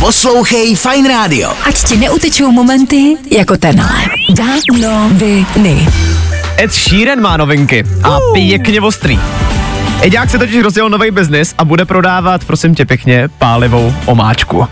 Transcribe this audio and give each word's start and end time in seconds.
Poslouchej 0.00 0.76
Fine 0.76 1.08
Radio. 1.08 1.52
Ať 1.64 1.84
ti 1.84 1.96
neutečou 1.96 2.52
momenty 2.52 3.16
jako 3.30 3.56
tenhle. 3.56 4.04
Danoviny. 4.36 5.88
Ed 6.60 6.72
Sheeran 6.72 7.20
má 7.20 7.36
novinky 7.36 7.84
a 8.04 8.18
pěkně 8.32 8.80
ostrý. 8.80 9.18
Eďák 10.00 10.30
se 10.30 10.38
totiž 10.38 10.62
rozjel 10.62 10.88
nový 10.88 11.10
biznis 11.10 11.54
a 11.58 11.64
bude 11.64 11.84
prodávat, 11.84 12.44
prosím 12.44 12.74
tě 12.74 12.84
pěkně, 12.84 13.28
pálivou 13.38 13.94
omáčku. 14.06 14.66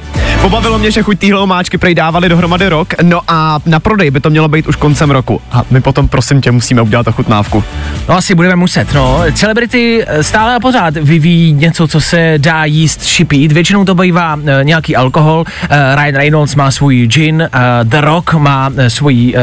Pobavilo 0.44 0.78
mě, 0.78 0.90
že 0.90 1.02
chuť 1.02 1.18
téhle 1.18 1.40
omáčky 1.40 1.78
prej 1.78 1.94
dávali 1.94 2.28
dohromady 2.28 2.68
rok, 2.68 2.94
no 3.02 3.20
a 3.28 3.58
na 3.66 3.80
prodej 3.80 4.10
by 4.10 4.20
to 4.20 4.30
mělo 4.30 4.48
být 4.48 4.66
už 4.66 4.76
koncem 4.76 5.10
roku. 5.10 5.40
A 5.52 5.64
my 5.70 5.80
potom, 5.80 6.08
prosím 6.08 6.40
tě, 6.40 6.50
musíme 6.50 6.82
udělat 6.82 7.08
ochutnávku. 7.08 7.64
No 8.08 8.16
asi 8.16 8.34
budeme 8.34 8.56
muset, 8.56 8.94
no. 8.94 9.20
Celebrity 9.34 10.04
eh, 10.06 10.22
stále 10.22 10.54
a 10.54 10.60
pořád 10.60 10.94
vyvíjí 10.94 11.52
něco, 11.52 11.88
co 11.88 12.00
se 12.00 12.34
dá 12.36 12.64
jíst, 12.64 13.04
šipít. 13.04 13.52
Většinou 13.52 13.84
to 13.84 13.94
bývá 13.94 14.38
e, 14.46 14.64
nějaký 14.64 14.96
alkohol. 14.96 15.44
E, 15.70 15.96
Ryan 15.96 16.14
Reynolds 16.14 16.54
má 16.54 16.70
svůj 16.70 17.06
gin, 17.06 17.42
e, 17.42 17.48
The 17.84 18.00
Rock 18.00 18.34
má 18.34 18.70
svůj 18.88 19.34
e, 19.36 19.40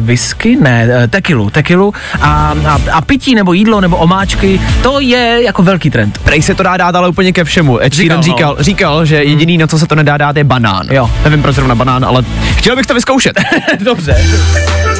whisky, 0.00 0.56
ne, 0.56 1.08
tekilu, 1.08 1.50
tekilu. 1.50 1.94
A, 2.20 2.54
a, 2.66 2.80
a 2.92 3.00
pití 3.00 3.34
nebo 3.34 3.52
jídlo 3.52 3.80
nebo 3.80 3.96
omáčky, 3.96 4.60
to 4.82 5.00
je 5.00 5.38
jako 5.42 5.62
velký 5.62 5.90
trend. 5.90 6.18
Prej 6.18 6.42
se 6.42 6.54
to 6.54 6.62
dá 6.62 6.76
dát 6.76 6.94
ale 6.94 7.08
úplně 7.08 7.32
ke 7.32 7.44
všemu. 7.44 7.82
Ed 7.82 7.92
Říkal, 7.92 8.22
říkal, 8.22 8.54
no. 8.58 8.64
říkal, 8.64 9.04
že 9.04 9.24
jediný, 9.24 9.58
na 9.58 9.66
co 9.66 9.78
se 9.78 9.86
to 9.86 9.99
nedá 10.00 10.16
dát, 10.16 10.36
je 10.36 10.44
banán. 10.44 10.86
Jo. 10.90 11.10
Nevím 11.24 11.42
proč 11.42 11.54
zrovna 11.54 11.74
banán, 11.74 12.04
ale 12.04 12.22
chtěl 12.56 12.76
bych 12.76 12.86
to 12.86 12.94
vyzkoušet. 12.94 13.40
Dobře. 13.80 14.16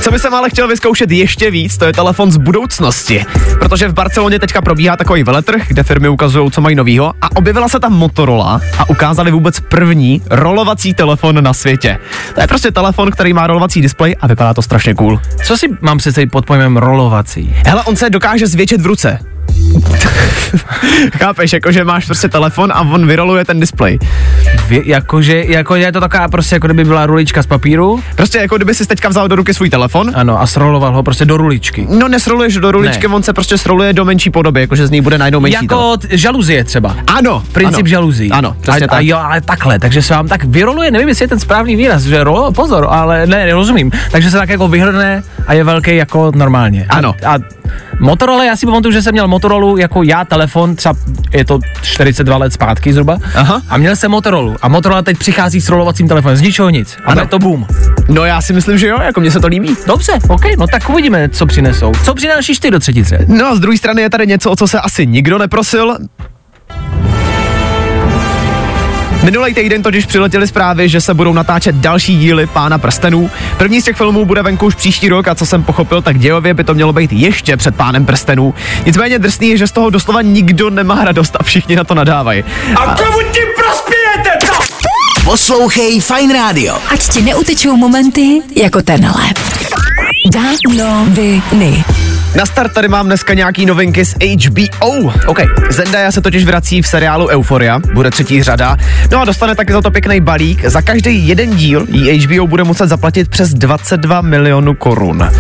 Co 0.02 0.10
by 0.10 0.18
jsem 0.18 0.34
ale 0.34 0.50
chtěl 0.50 0.68
vyzkoušet 0.68 1.10
ještě 1.10 1.50
víc, 1.50 1.78
to 1.78 1.84
je 1.84 1.92
telefon 1.92 2.32
z 2.32 2.36
budoucnosti. 2.36 3.24
Protože 3.58 3.88
v 3.88 3.92
Barceloně 3.92 4.38
teďka 4.38 4.62
probíhá 4.62 4.96
takový 4.96 5.22
veletrh, 5.22 5.68
kde 5.68 5.82
firmy 5.82 6.08
ukazují, 6.08 6.50
co 6.50 6.60
mají 6.60 6.76
novýho 6.76 7.12
a 7.22 7.36
objevila 7.36 7.68
se 7.68 7.80
tam 7.80 7.92
Motorola 7.92 8.60
a 8.78 8.88
ukázali 8.90 9.30
vůbec 9.30 9.60
první 9.60 10.22
rolovací 10.30 10.94
telefon 10.94 11.44
na 11.44 11.52
světě. 11.52 11.98
To 12.34 12.40
je 12.40 12.46
prostě 12.46 12.70
telefon, 12.70 13.10
který 13.10 13.32
má 13.32 13.46
rolovací 13.46 13.80
displej 13.82 14.16
a 14.20 14.26
vypadá 14.26 14.54
to 14.54 14.62
strašně 14.62 14.94
cool. 14.94 15.20
Co 15.44 15.56
si 15.56 15.66
mám 15.80 15.98
představit 15.98 16.26
pod 16.26 16.46
pojmem 16.46 16.76
rolovací? 16.76 17.56
Hele, 17.66 17.82
on 17.84 17.96
se 17.96 18.10
dokáže 18.10 18.46
zvětšit 18.46 18.80
v 18.80 18.86
ruce. 18.86 19.18
Chápeš, 21.18 21.52
jakože 21.52 21.84
máš 21.84 22.06
prostě 22.06 22.28
telefon 22.28 22.72
a 22.72 22.80
on 22.80 23.06
vyroluje 23.06 23.44
ten 23.44 23.60
displej. 23.60 23.98
Jakože, 24.84 25.44
jako 25.48 25.74
je 25.76 25.92
to 25.92 26.00
taková 26.00 26.28
prostě, 26.28 26.54
jako 26.56 26.66
kdyby 26.66 26.84
byla 26.84 27.06
rulička 27.06 27.42
z 27.42 27.46
papíru, 27.46 28.02
Prostě 28.16 28.38
jako 28.38 28.56
kdyby 28.56 28.74
si 28.74 28.86
teďka 28.86 29.08
vzal 29.08 29.28
do 29.28 29.36
ruky 29.36 29.54
svůj 29.54 29.70
telefon, 29.70 30.10
ano, 30.14 30.40
a 30.40 30.46
sroloval 30.46 30.92
ho 30.94 31.02
prostě 31.02 31.24
do 31.24 31.36
ruličky. 31.36 31.86
no 31.90 32.08
nesroluješ 32.08 32.54
do 32.54 32.72
ruličky, 32.72 33.08
Ne. 33.08 33.14
on 33.14 33.22
se 33.22 33.32
prostě 33.32 33.58
sroluje 33.58 33.92
do 33.92 34.04
menší 34.04 34.30
podoby, 34.30 34.60
jakože 34.60 34.86
z 34.86 34.90
ní 34.90 35.00
bude 35.00 35.18
najednou 35.18 35.40
menší. 35.40 35.58
Jako 35.64 35.96
t- 35.96 36.08
žaluzie 36.10 36.64
třeba. 36.64 36.96
Ano, 37.06 37.42
Princip 37.52 37.78
ano. 37.78 37.86
žaluzí. 37.88 38.30
Ano, 38.30 38.56
přesně 38.60 38.86
a, 38.86 38.88
tak. 38.88 38.98
A 38.98 39.00
jo, 39.00 39.16
ale 39.18 39.40
takhle, 39.40 39.78
takže 39.78 40.02
se 40.02 40.14
vám 40.14 40.28
tak 40.28 40.44
vyroluje, 40.44 40.90
nevím, 40.90 41.08
jestli 41.08 41.22
je 41.24 41.28
ten 41.28 41.38
správný 41.40 41.76
výraz, 41.76 42.02
že 42.02 42.24
rolo, 42.24 42.52
pozor, 42.52 42.86
ale 42.90 43.26
ne, 43.26 43.36
nerozumím. 43.46 43.90
Takže 44.10 44.30
se 44.30 44.36
tak 44.38 44.48
jako 44.48 44.68
vyhrne 44.68 45.22
a 45.50 45.52
je 45.52 45.64
velký 45.64 45.96
jako 45.96 46.32
normálně. 46.34 46.86
A, 46.88 46.96
Ano. 46.96 47.14
A 47.26 47.34
Motorola, 48.00 48.44
já 48.44 48.56
si 48.56 48.66
pamatuju, 48.66 48.92
že 48.92 49.02
jsem 49.02 49.12
měl 49.12 49.28
Motorola 49.28 49.80
jako 49.80 50.02
já 50.02 50.24
telefon, 50.24 50.76
třeba 50.76 50.94
je 51.32 51.44
to 51.44 51.58
42 51.82 52.36
let 52.36 52.52
zpátky 52.52 52.92
zhruba. 52.92 53.18
Aha. 53.34 53.62
A 53.68 53.76
měl 53.76 53.96
jsem 53.96 54.10
Motorola. 54.10 54.56
A 54.62 54.68
Motorola 54.68 55.02
teď 55.02 55.18
přichází 55.18 55.60
s 55.60 55.68
rolovacím 55.68 56.08
telefonem, 56.08 56.36
z 56.36 56.40
ničeho 56.40 56.70
nic. 56.70 56.96
A 57.04 57.10
Ano. 57.10 57.26
to 57.26 57.38
boom. 57.38 57.66
No 58.08 58.24
já 58.24 58.40
si 58.42 58.52
myslím, 58.52 58.78
že 58.78 58.88
jo, 58.88 58.98
jako 59.02 59.20
mně 59.20 59.30
se 59.30 59.40
to 59.40 59.46
líbí. 59.46 59.76
Dobře, 59.86 60.12
OK, 60.28 60.44
no 60.58 60.66
tak 60.66 60.90
uvidíme, 60.90 61.28
co 61.28 61.46
přinesou. 61.46 61.92
Co 62.04 62.14
přinášíš 62.14 62.58
ty 62.58 62.70
do 62.70 62.78
třetice? 62.80 63.18
No 63.28 63.46
a 63.46 63.54
z 63.54 63.60
druhé 63.60 63.76
strany 63.78 64.02
je 64.02 64.10
tady 64.10 64.26
něco, 64.26 64.50
o 64.50 64.56
co 64.56 64.68
se 64.68 64.80
asi 64.80 65.06
nikdo 65.06 65.38
neprosil. 65.38 65.96
Minulý 69.22 69.54
týden 69.54 69.82
totiž 69.82 70.06
přiletěly 70.06 70.46
zprávy, 70.46 70.88
že 70.88 71.00
se 71.00 71.14
budou 71.14 71.32
natáčet 71.32 71.74
další 71.74 72.18
díly 72.18 72.46
Pána 72.46 72.78
prstenů. 72.78 73.30
První 73.56 73.80
z 73.80 73.84
těch 73.84 73.96
filmů 73.96 74.24
bude 74.24 74.42
venku 74.42 74.66
už 74.66 74.74
příští 74.74 75.08
rok 75.08 75.28
a 75.28 75.34
co 75.34 75.46
jsem 75.46 75.62
pochopil, 75.62 76.02
tak 76.02 76.18
dějově 76.18 76.54
by 76.54 76.64
to 76.64 76.74
mělo 76.74 76.92
být 76.92 77.12
ještě 77.12 77.56
před 77.56 77.74
Pánem 77.74 78.06
prstenů. 78.06 78.54
Nicméně 78.86 79.18
drsný 79.18 79.48
je, 79.48 79.56
že 79.56 79.66
z 79.66 79.72
toho 79.72 79.90
doslova 79.90 80.22
nikdo 80.22 80.70
nemá 80.70 81.04
radost 81.04 81.36
a 81.40 81.42
všichni 81.42 81.76
na 81.76 81.84
to 81.84 81.94
nadávají. 81.94 82.44
Poslouchej 85.24 86.00
Fine 86.00 86.34
Radio. 86.34 86.78
Ať 86.88 87.08
ti 87.08 87.22
neutečou 87.22 87.76
momenty 87.76 88.40
jako 88.56 88.82
tenhle. 88.82 89.24
Danoviny. 90.32 91.84
Na 92.34 92.46
start 92.46 92.72
tady 92.72 92.88
mám 92.88 93.06
dneska 93.06 93.34
nějaký 93.34 93.66
novinky 93.66 94.04
z 94.04 94.14
HBO. 94.14 95.12
OK, 95.26 95.38
Zendaya 95.70 96.12
se 96.12 96.20
totiž 96.20 96.44
vrací 96.44 96.82
v 96.82 96.86
seriálu 96.86 97.28
Euphoria, 97.28 97.78
bude 97.94 98.10
třetí 98.10 98.42
řada. 98.42 98.76
No 99.12 99.20
a 99.20 99.24
dostane 99.24 99.54
taky 99.54 99.72
za 99.72 99.80
to 99.82 99.90
pěkný 99.90 100.20
balík. 100.20 100.64
Za 100.64 100.82
každý 100.82 101.28
jeden 101.28 101.56
díl 101.56 101.86
jí 101.90 102.18
HBO 102.26 102.46
bude 102.46 102.64
muset 102.64 102.86
zaplatit 102.86 103.28
přes 103.28 103.54
22 103.54 104.20
milionů 104.20 104.74
korun. 104.74 105.30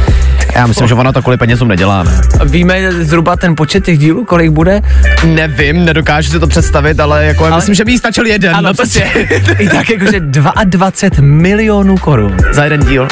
Já 0.54 0.66
myslím, 0.66 0.88
že 0.88 0.94
ona 0.94 1.12
to 1.12 1.22
kvůli 1.22 1.36
penězům 1.36 1.68
nedělá, 1.68 2.02
ne? 2.02 2.20
Víme 2.44 2.92
zhruba 2.92 3.36
ten 3.36 3.56
počet 3.56 3.84
těch 3.84 3.98
dílů, 3.98 4.24
kolik 4.24 4.50
bude? 4.50 4.80
Nevím, 5.24 5.84
nedokážu 5.84 6.30
si 6.30 6.40
to 6.40 6.46
představit, 6.46 7.00
ale 7.00 7.24
jako 7.24 7.44
ale... 7.44 7.56
myslím, 7.56 7.74
že 7.74 7.84
by 7.84 7.92
jí 7.92 7.98
stačil 7.98 8.26
jeden. 8.26 8.56
Ano, 8.56 8.68
no 8.68 8.74
to 8.74 8.82
přesně. 8.82 9.04
I 9.58 9.68
tak 9.68 9.90
jakože 9.90 10.20
22 10.20 11.22
milionů 11.26 11.96
korun. 11.96 12.36
za 12.52 12.64
jeden 12.64 12.84
díl. 12.84 13.08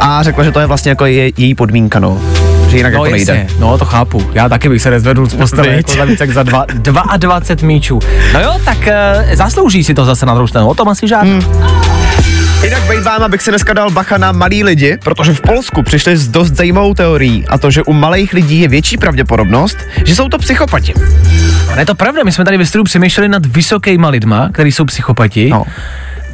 A 0.00 0.22
řekla, 0.22 0.44
že 0.44 0.52
to 0.52 0.60
je 0.60 0.66
vlastně 0.66 0.88
jako 0.88 1.06
je, 1.06 1.30
její 1.36 1.54
podmínka, 1.54 1.98
no. 1.98 2.20
Že 2.70 2.76
jinak 2.76 2.92
No 2.92 3.04
jako 3.04 3.12
nejde. 3.12 3.36
jasně, 3.36 3.56
no 3.60 3.78
to 3.78 3.84
chápu. 3.84 4.30
Já 4.34 4.48
taky 4.48 4.68
bych 4.68 4.82
se 4.82 4.90
nezvedl 4.90 5.26
z 5.26 5.34
postele 5.34 5.68
jako 5.68 5.92
za 5.92 6.04
víc 6.04 6.20
jak 6.20 6.30
za 6.30 6.42
dva, 6.42 6.66
22 7.16 7.66
míčů. 7.66 7.98
No 8.34 8.40
jo, 8.40 8.60
tak 8.64 8.78
uh, 8.78 9.34
zaslouží 9.34 9.84
si 9.84 9.94
to 9.94 10.04
zase 10.04 10.26
na 10.26 10.34
druhou 10.34 10.46
stranu, 10.46 10.68
o 10.68 10.74
tom 10.74 10.88
asi 10.88 11.08
žádný. 11.08 11.30
Hmm. 11.30 11.70
Jinak 12.64 12.82
bejt 12.82 13.04
vám, 13.04 13.22
abych 13.22 13.42
si 13.42 13.50
dneska 13.50 13.72
dal 13.72 13.90
bacha 13.90 14.18
na 14.18 14.32
malý 14.32 14.64
lidi, 14.64 14.98
protože 15.04 15.32
v 15.34 15.40
Polsku 15.40 15.82
přišli 15.82 16.16
s 16.16 16.28
dost 16.28 16.50
zajímavou 16.52 16.94
teorií 16.94 17.44
a 17.48 17.58
to, 17.58 17.70
že 17.70 17.82
u 17.82 17.92
malých 17.92 18.32
lidí 18.32 18.60
je 18.60 18.68
větší 18.68 18.96
pravděpodobnost, 18.98 19.78
že 20.04 20.14
jsou 20.14 20.28
to 20.28 20.38
psychopati. 20.38 20.94
Ne, 21.76 21.86
to 21.86 21.94
pravda, 21.94 22.22
my 22.24 22.32
jsme 22.32 22.44
tady 22.44 22.56
ve 22.58 22.66
studiu 22.66 22.84
přemýšleli 22.84 23.28
nad 23.28 23.46
vysokýma 23.46 24.08
lidma, 24.08 24.48
kteří 24.52 24.72
jsou 24.72 24.84
psychopati. 24.84 25.48
No. 25.50 25.64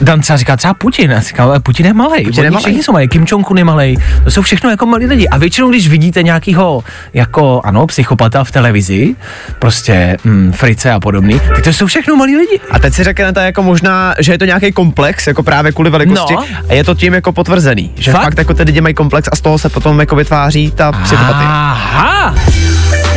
Dan 0.01 0.21
třeba 0.21 0.37
říká 0.37 0.57
třeba 0.57 0.75
Putin, 0.75 1.13
a 1.13 1.21
říká, 1.21 1.43
ale 1.45 1.61
Putin 1.61 1.87
je 1.87 1.93
malej, 1.93 2.25
Putin 2.25 2.45
je 2.45 2.51
malej. 2.51 2.63
všichni 2.65 2.83
jsou 2.83 2.93
malej, 2.93 3.09
Kim 3.09 3.25
Jong-un 3.25 3.59
je 3.59 3.65
malej, 3.65 3.97
to 4.25 4.31
jsou 4.31 4.43
všechno 4.43 4.71
jako 4.71 4.87
malí 4.87 5.07
lidi. 5.07 5.29
A 5.29 5.39
většinou, 5.39 5.71
když 5.71 5.89
vidíte 5.89 6.23
nějakýho, 6.23 6.85
jako 7.15 7.61
ano, 7.65 7.87
psychopata 7.87 8.45
v 8.45 8.51
televizi, 8.51 9.17
prostě 9.59 10.17
mm, 10.25 10.53
frice 10.53 10.93
a 10.93 11.01
podobný, 11.01 11.41
tak 11.55 11.65
to 11.65 11.73
jsou 11.73 11.87
všechno 11.87 12.17
malí 12.17 12.37
lidi. 12.37 12.61
A 12.71 12.79
teď 12.79 12.95
si 12.95 13.05
řeknete 13.05 13.45
jako 13.45 13.63
možná, 13.63 14.15
že 14.19 14.33
je 14.33 14.39
to 14.39 14.45
nějaký 14.45 14.73
komplex, 14.73 15.27
jako 15.27 15.43
právě 15.43 15.73
kvůli 15.73 15.91
velikosti. 15.91 16.35
No. 16.35 16.45
A 16.69 16.75
je 16.75 16.85
to 16.85 16.95
tím 16.95 17.15
jako 17.15 17.33
potvrzený, 17.33 17.91
že 17.99 18.13
Fakt? 18.13 18.23
fakt, 18.23 18.31
fakt 18.31 18.39
jako 18.39 18.55
ty 18.55 18.63
lidi 18.63 18.81
mají 18.81 18.95
komplex 18.95 19.29
a 19.33 19.37
z 19.37 19.41
toho 19.41 19.59
se 19.59 19.69
potom 19.69 20.01
jako 20.01 20.17
vytváří 20.17 20.71
ta 20.71 20.93
psychopatie. 20.93 21.47
Aha, 21.49 22.35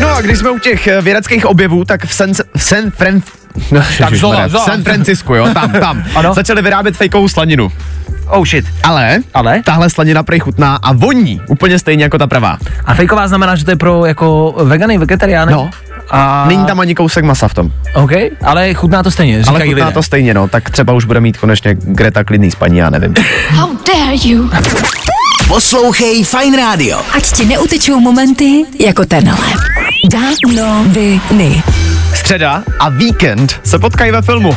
No 0.02 0.16
a 0.16 0.22
když 0.22 0.38
jsme 0.38 0.50
u 0.50 0.60
těch 0.60 0.88
eh, 0.88 1.02
vědeckých 1.02 1.46
objevů, 1.46 1.86
tak 1.86 2.06
v 2.06 2.14
San, 2.14 2.32
v 2.58 2.64
San 2.64 2.92
Fran... 2.92 3.22
No, 3.72 3.82
ježišmarja, 4.00 4.48
v 4.48 4.52
zola. 4.52 4.66
San 4.66 4.84
Francisku, 4.84 5.36
jo, 5.36 5.48
tam, 5.54 5.72
tam, 5.72 6.04
Ano. 6.16 6.34
začali 6.34 6.62
vyrábět 6.62 6.98
fejkovou 6.98 7.28
slaninu. 7.28 7.72
oh 8.28 8.46
shit. 8.46 8.66
Ale, 8.84 9.20
Ale? 9.34 9.62
tahle 9.64 9.90
slanina 9.90 10.24
prej 10.24 10.40
chutná 10.40 10.76
a 10.76 10.94
voní 10.94 11.42
úplně 11.48 11.80
stejně 11.80 12.04
jako 12.04 12.18
ta 12.18 12.28
pravá. 12.28 12.58
A 12.86 12.94
fejková 12.94 13.28
znamená, 13.28 13.56
že 13.56 13.66
to 13.66 13.72
je 13.72 13.76
pro 13.78 14.06
jako 14.06 14.56
vegany, 14.64 14.98
vegetariány? 14.98 15.52
No. 15.52 15.70
A... 16.12 16.46
Není 16.48 16.66
tam 16.66 16.80
ani 16.80 16.96
kousek 16.96 17.24
masa 17.26 17.48
v 17.48 17.54
tom. 17.54 17.72
OK, 17.94 18.12
ale 18.44 18.74
chutná 18.74 19.04
to 19.04 19.12
stejně, 19.12 19.38
říkají 19.44 19.56
Ale 19.58 19.66
chutná 19.68 19.86
lidé. 19.86 19.94
to 19.94 20.04
stejně, 20.04 20.34
no, 20.34 20.48
tak 20.48 20.70
třeba 20.70 20.94
už 20.94 21.06
bude 21.06 21.22
mít 21.22 21.38
konečně 21.38 21.76
Greta 21.80 22.24
klidný 22.24 22.52
spaní, 22.52 22.78
já 22.78 22.90
nevím. 22.90 23.14
How 23.50 23.70
dare 23.88 24.16
you? 24.26 24.50
Poslouchej 25.48 26.24
Fine 26.24 26.58
Radio. 26.58 27.00
Ať 27.18 27.32
ti 27.32 27.46
neutečou 27.46 28.00
momenty 28.00 28.66
jako 28.80 29.06
tenhle. 29.06 29.48
Danoviny. 30.12 31.64
Středa 32.30 32.64
a 32.80 32.90
víkend 32.90 33.60
se 33.64 33.80
potkají 33.80 34.12
ve 34.12 34.22
filmu. 34.22 34.56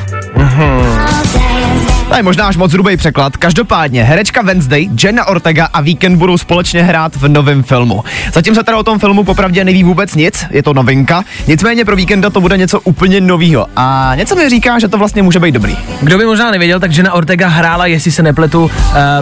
To 2.12 2.16
je 2.16 2.22
možná 2.22 2.46
až 2.46 2.56
moc 2.56 2.72
hrubý 2.72 2.96
překlad. 2.96 3.36
Každopádně 3.36 4.04
herečka 4.04 4.42
Wednesday, 4.42 4.88
Jenna 5.04 5.24
Ortega 5.24 5.68
a 5.72 5.80
Weekend 5.80 6.18
budou 6.18 6.38
společně 6.38 6.82
hrát 6.82 7.16
v 7.16 7.28
novém 7.28 7.62
filmu. 7.62 8.04
Zatím 8.32 8.54
se 8.54 8.62
teda 8.62 8.78
o 8.78 8.82
tom 8.82 8.98
filmu 8.98 9.24
popravdě 9.24 9.64
neví 9.64 9.84
vůbec 9.84 10.14
nic, 10.14 10.46
je 10.50 10.62
to 10.62 10.74
novinka, 10.74 11.24
nicméně 11.46 11.84
pro 11.84 11.96
Weekenda 11.96 12.30
to 12.30 12.40
bude 12.40 12.56
něco 12.56 12.80
úplně 12.80 13.20
novýho 13.20 13.66
a 13.76 14.12
něco 14.14 14.34
mi 14.34 14.48
říká, 14.48 14.78
že 14.78 14.88
to 14.88 14.98
vlastně 14.98 15.22
může 15.22 15.40
být 15.40 15.52
dobrý. 15.52 15.76
Kdo 16.00 16.18
by 16.18 16.24
možná 16.24 16.50
nevěděl, 16.50 16.80
tak 16.80 16.96
Jenna 16.96 17.12
Ortega 17.12 17.48
hrála, 17.48 17.86
jestli 17.86 18.10
se 18.10 18.22
nepletu, 18.22 18.64
uh, 18.64 18.70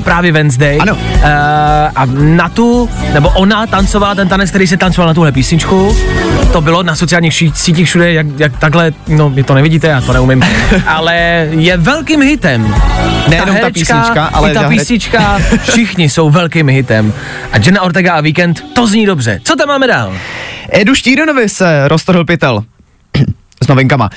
právě 0.05 0.33
Wednesday. 0.33 0.79
Ano. 0.81 0.95
Uh, 0.95 1.21
a 1.97 2.07
na 2.13 2.49
tu, 2.49 2.91
nebo 3.15 3.29
ona 3.29 3.67
tancovala 3.67 4.15
ten 4.15 4.29
tanec, 4.29 4.51
který 4.51 4.67
se 4.67 4.77
tancoval 4.77 5.09
na 5.09 5.15
tuhle 5.15 5.33
písničku. 5.33 5.97
To 6.53 6.61
bylo 6.61 6.83
na 6.83 6.97
sociálních 6.97 7.35
sítích 7.55 7.87
všude, 7.89 8.13
jak, 8.13 8.27
jak 8.39 8.59
takhle, 8.59 8.93
no 9.09 9.31
vy 9.31 9.43
to 9.43 9.55
nevidíte, 9.55 9.87
já 9.87 10.01
to 10.01 10.13
neumím. 10.13 10.43
Ale 10.87 11.47
je 11.51 11.77
velkým 11.77 12.23
hitem. 12.23 12.80
Nejenom 13.29 13.57
ta 13.57 13.71
písnička, 13.71 14.25
ale 14.25 14.51
i 14.51 14.55
ta 14.55 14.63
ta 14.63 14.69
písnička, 14.69 15.39
všichni 15.71 16.09
jsou 16.09 16.31
velkým 16.31 16.69
hitem. 16.69 17.13
A 17.53 17.59
Jenna 17.59 17.83
Ortega 17.83 18.15
a 18.15 18.21
Weekend, 18.21 18.75
to 18.75 18.87
zní 18.87 19.07
dobře. 19.07 19.41
Co 19.45 19.57
tam 19.57 19.69
máme 19.69 19.87
dál? 19.87 20.15
Edu 20.73 20.95
Štíronovi 20.95 21.49
se 21.49 21.89
roztrhl 21.89 22.25
pytel 22.25 22.65
s 23.65 23.69
novinkama. 23.69 24.11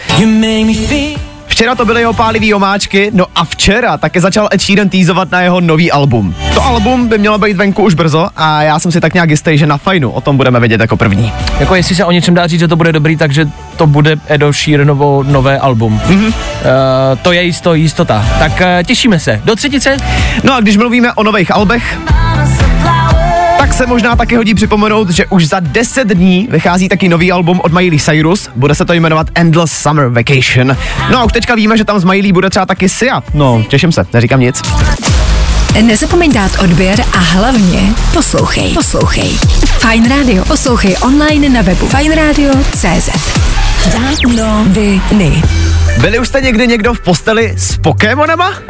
Včera 1.63 1.75
to 1.75 1.85
byly 1.85 2.01
jeho 2.01 2.13
pálivý 2.13 2.53
omáčky, 2.53 3.11
no 3.13 3.25
a 3.35 3.45
včera 3.45 3.97
také 3.97 4.21
začal 4.21 4.49
Ed 4.53 4.61
Sheeran 4.61 4.89
týzovat 4.89 5.31
na 5.31 5.41
jeho 5.41 5.61
nový 5.61 5.91
album. 5.91 6.35
To 6.53 6.63
album 6.63 7.07
by 7.07 7.17
mělo 7.17 7.37
být 7.37 7.57
venku 7.57 7.83
už 7.83 7.93
brzo 7.93 8.27
a 8.35 8.63
já 8.63 8.79
jsem 8.79 8.91
si 8.91 9.01
tak 9.01 9.13
nějak 9.13 9.29
jistý, 9.29 9.57
že 9.57 9.65
na 9.65 9.77
fajnu 9.77 10.11
o 10.11 10.21
tom 10.21 10.37
budeme 10.37 10.59
vědět 10.59 10.81
jako 10.81 10.97
první. 10.97 11.33
Jako 11.59 11.75
jestli 11.75 11.95
se 11.95 12.05
o 12.05 12.11
něčem 12.11 12.33
dá 12.33 12.47
říct, 12.47 12.59
že 12.59 12.67
to 12.67 12.75
bude 12.75 12.91
dobrý, 12.91 13.17
takže 13.17 13.49
to 13.75 13.87
bude 13.87 14.15
Edo 14.27 14.53
Sheeranovo 14.53 15.23
nové 15.23 15.59
album. 15.59 16.01
Mm-hmm. 16.07 16.27
Uh, 16.27 16.33
to 17.21 17.31
je 17.31 17.43
jisto, 17.43 17.73
jistota. 17.73 18.25
Tak 18.39 18.51
uh, 18.51 18.83
těšíme 18.85 19.19
se. 19.19 19.41
Do 19.45 19.55
třetice? 19.55 19.97
No 20.43 20.55
a 20.55 20.59
když 20.59 20.77
mluvíme 20.77 21.13
o 21.13 21.23
nových 21.23 21.55
albech, 21.55 21.97
tak 23.73 23.77
se 23.77 23.85
možná 23.85 24.15
taky 24.15 24.35
hodí 24.35 24.55
připomenout, 24.55 25.09
že 25.09 25.25
už 25.25 25.47
za 25.47 25.59
10 25.59 26.07
dní 26.07 26.47
vychází 26.51 26.89
taky 26.89 27.09
nový 27.09 27.31
album 27.31 27.61
od 27.63 27.73
Miley 27.73 27.99
Cyrus, 27.99 28.49
bude 28.55 28.75
se 28.75 28.85
to 28.85 28.93
jmenovat 28.93 29.27
Endless 29.35 29.71
Summer 29.71 30.07
Vacation. 30.07 30.77
No 31.11 31.19
a 31.19 31.23
už 31.23 31.33
teďka 31.33 31.55
víme, 31.55 31.77
že 31.77 31.85
tam 31.85 31.99
z 31.99 32.03
Miley 32.03 32.31
bude 32.31 32.49
třeba 32.49 32.65
taky 32.65 32.89
Sia. 32.89 33.23
No, 33.33 33.63
těším 33.69 33.91
se, 33.91 34.05
neříkám 34.13 34.39
nic. 34.39 34.61
Nezapomeň 35.81 36.33
dát 36.33 36.51
odběr 36.59 37.01
a 37.13 37.17
hlavně 37.17 37.93
poslouchej. 38.13 38.73
Poslouchej. 38.73 39.29
Fine 39.77 40.09
Radio. 40.09 40.45
Poslouchej 40.45 40.95
online 41.01 41.49
na 41.49 41.61
webu 41.61 41.87
fajnradio.cz 41.87 43.09
Danoviny. 43.93 45.43
Byli 46.01 46.19
už 46.19 46.27
jste 46.27 46.41
někdy 46.41 46.67
někdo 46.67 46.93
v 46.93 46.99
posteli 46.99 47.53
s 47.57 47.77
Pokémonama? 47.77 48.53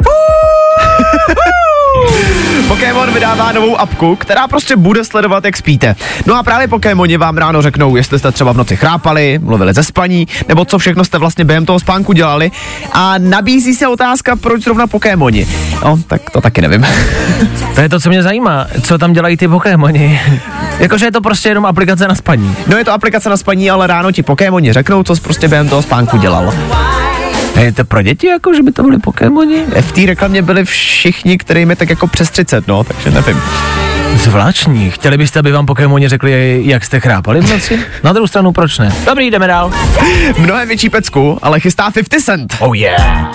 Pokémon 2.84 3.14
vydává 3.14 3.52
novou 3.52 3.80
apku, 3.80 4.16
která 4.16 4.48
prostě 4.48 4.76
bude 4.76 5.04
sledovat, 5.04 5.44
jak 5.44 5.56
spíte. 5.56 5.96
No 6.26 6.34
a 6.34 6.42
právě 6.42 6.68
Pokémoni 6.68 7.16
vám 7.16 7.36
ráno 7.36 7.62
řeknou, 7.62 7.96
jestli 7.96 8.18
jste 8.18 8.32
třeba 8.32 8.52
v 8.52 8.56
noci 8.56 8.76
chrápali, 8.76 9.38
mluvili 9.42 9.74
ze 9.74 9.82
spaní, 9.82 10.28
nebo 10.48 10.64
co 10.64 10.78
všechno 10.78 11.04
jste 11.04 11.18
vlastně 11.18 11.44
během 11.44 11.66
toho 11.66 11.80
spánku 11.80 12.12
dělali. 12.12 12.50
A 12.92 13.14
nabízí 13.18 13.74
se 13.74 13.88
otázka, 13.88 14.36
proč 14.36 14.64
zrovna 14.64 14.86
Pokémoni. 14.86 15.46
No, 15.84 15.98
tak 16.06 16.30
to 16.30 16.40
taky 16.40 16.60
nevím. 16.60 16.86
To 17.74 17.80
je 17.80 17.88
to, 17.88 18.00
co 18.00 18.08
mě 18.08 18.22
zajímá. 18.22 18.66
Co 18.82 18.98
tam 18.98 19.12
dělají 19.12 19.36
ty 19.36 19.48
Pokémoni? 19.48 20.20
Jakože 20.78 21.06
je 21.06 21.12
to 21.12 21.20
prostě 21.20 21.48
jenom 21.48 21.66
aplikace 21.66 22.08
na 22.08 22.14
spaní. 22.14 22.56
No 22.66 22.76
je 22.76 22.84
to 22.84 22.92
aplikace 22.92 23.30
na 23.30 23.36
spaní, 23.36 23.70
ale 23.70 23.86
ráno 23.86 24.12
ti 24.12 24.22
Pokémoni 24.22 24.72
řeknou, 24.72 25.02
co 25.02 25.16
jsi 25.16 25.22
prostě 25.22 25.48
během 25.48 25.68
toho 25.68 25.82
spánku 25.82 26.16
dělal. 26.16 26.54
Je 27.60 27.72
to 27.72 27.84
pro 27.84 28.02
děti, 28.02 28.26
jako 28.26 28.54
že 28.54 28.62
by 28.62 28.72
to 28.72 28.82
byly 28.82 28.98
Pokémoni? 28.98 29.64
V 29.80 29.92
té 29.92 30.06
reklamě 30.06 30.42
byli 30.42 30.64
všichni, 30.64 31.38
kterým 31.38 31.70
je 31.70 31.76
tak 31.76 31.90
jako 31.90 32.06
přes 32.06 32.30
30, 32.30 32.68
no, 32.68 32.84
takže 32.84 33.10
nevím. 33.10 33.42
Zvláštní. 34.16 34.90
Chtěli 34.90 35.18
byste, 35.18 35.38
aby 35.38 35.52
vám 35.52 35.66
Pokémoni 35.66 36.08
řekli, 36.08 36.62
jak 36.64 36.84
jste 36.84 37.00
chrápali 37.00 37.40
v 37.40 37.50
noci? 37.50 37.80
Na 38.02 38.12
druhou 38.12 38.26
stranu, 38.26 38.52
proč 38.52 38.78
ne? 38.78 38.92
Dobrý, 39.06 39.30
jdeme 39.30 39.46
dál. 39.46 39.70
Mnohem 40.38 40.68
větší 40.68 40.90
pecku, 40.90 41.38
ale 41.42 41.60
chystá 41.60 41.90
50 41.90 42.20
Cent. 42.20 42.56
Oh 42.58 42.76
yeah. 42.76 43.30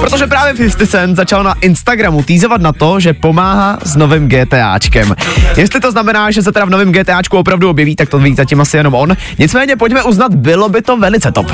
Protože 0.00 0.26
právě 0.26 0.54
50 0.54 0.86
Cent 0.86 1.16
začal 1.16 1.42
na 1.42 1.54
Instagramu 1.60 2.22
týzovat 2.22 2.60
na 2.60 2.72
to, 2.72 3.00
že 3.00 3.12
pomáhá 3.12 3.78
s 3.84 3.96
novým 3.96 4.28
GTAčkem. 4.28 5.14
Jestli 5.56 5.80
to 5.80 5.90
znamená, 5.90 6.30
že 6.30 6.42
se 6.42 6.52
teda 6.52 6.64
v 6.66 6.70
novém 6.70 6.92
GTAčku 6.92 7.38
opravdu 7.38 7.70
objeví, 7.70 7.96
tak 7.96 8.08
to 8.08 8.18
ví 8.18 8.34
zatím 8.34 8.60
asi 8.60 8.76
jenom 8.76 8.94
on. 8.94 9.16
Nicméně 9.38 9.76
pojďme 9.76 10.02
uznat, 10.02 10.34
bylo 10.34 10.68
by 10.68 10.82
to 10.82 10.96
velice 10.96 11.32
top. 11.32 11.52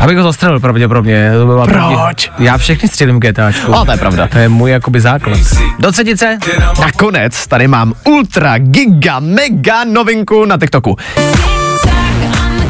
Abych 0.00 0.16
ho 0.16 0.22
zastřelil 0.22 0.60
pravděpodobně. 0.60 1.30
To 1.38 1.46
byla 1.46 1.66
Proč? 1.66 2.30
Já 2.38 2.58
všechny 2.58 2.88
střílím 2.88 3.20
GTAčku. 3.20 3.74
A 3.74 3.84
to 3.84 3.90
je 3.90 3.98
pravda. 3.98 4.26
To 4.26 4.38
je 4.38 4.48
můj 4.48 4.70
jakoby 4.70 5.00
základ. 5.00 5.38
Do 5.78 5.92
třetice? 5.92 6.38
Nakonec 6.86 7.46
tady 7.46 7.68
mám 7.68 7.92
ultra, 8.04 8.58
giga, 8.58 9.20
mega 9.20 9.84
novinku 9.84 10.44
na 10.44 10.58
TikToku. 10.58 10.96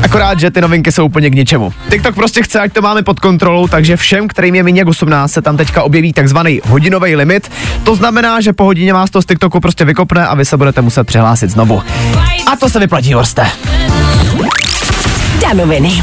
Akorát, 0.02 0.40
že 0.40 0.50
ty 0.50 0.60
novinky 0.60 0.92
jsou 0.92 1.06
úplně 1.06 1.30
k 1.30 1.34
ničemu. 1.34 1.72
TikTok 1.90 2.14
prostě 2.14 2.42
chce, 2.42 2.60
ať 2.60 2.72
to 2.72 2.82
máme 2.82 3.02
pod 3.02 3.20
kontrolou, 3.20 3.68
takže 3.68 3.96
všem, 3.96 4.28
kterým 4.28 4.54
je 4.54 4.62
méně 4.62 4.80
jak 4.80 4.88
18, 4.88 5.32
se 5.32 5.42
tam 5.42 5.56
teďka 5.56 5.82
objeví 5.82 6.12
takzvaný 6.12 6.60
hodinový 6.64 7.16
limit. 7.16 7.50
To 7.84 7.94
znamená, 7.94 8.40
že 8.40 8.52
po 8.52 8.64
hodině 8.64 8.92
vás 8.92 9.10
to 9.10 9.22
z 9.22 9.26
TikToku 9.26 9.60
prostě 9.60 9.84
vykopne 9.84 10.26
a 10.26 10.34
vy 10.34 10.44
se 10.44 10.56
budete 10.56 10.82
muset 10.82 11.04
přihlásit 11.04 11.50
znovu. 11.50 11.82
A 12.52 12.56
to 12.56 12.68
se 12.68 12.78
vyplatí, 12.78 13.12
Horste. 13.12 13.46
Danoviny. 15.42 16.02